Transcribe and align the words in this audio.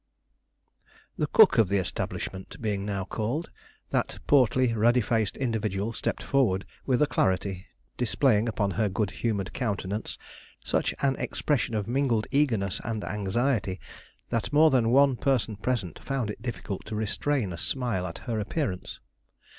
The 1.19 1.27
cook 1.27 1.59
of 1.59 1.69
the 1.69 1.77
establishment 1.77 2.59
being 2.59 2.87
now 2.87 3.05
called, 3.05 3.51
that 3.91 4.17
portly, 4.25 4.73
ruddy 4.73 4.99
faced 4.99 5.37
individual 5.37 5.93
stepped 5.93 6.23
forward 6.23 6.65
with 6.87 7.03
alacrity, 7.03 7.67
displaying 7.97 8.49
upon 8.49 8.71
her 8.71 8.89
good 8.89 9.11
humored 9.11 9.53
countenance 9.53 10.17
such 10.65 10.95
an 11.03 11.15
expression 11.17 11.75
of 11.75 11.87
mingled 11.87 12.25
eagerness 12.31 12.81
and 12.83 13.03
anxiety 13.03 13.79
that 14.29 14.51
more 14.51 14.71
than 14.71 14.89
one 14.89 15.17
person 15.17 15.55
present 15.55 15.99
found 15.99 16.31
it 16.31 16.41
difficult 16.41 16.83
to 16.85 16.95
restrain 16.95 17.53
a 17.53 17.57
smile 17.59 18.07
at 18.07 18.17
her 18.25 18.39
appearance. 18.39 18.99